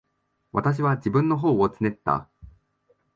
[0.51, 2.27] 私は自分の頬をつねった。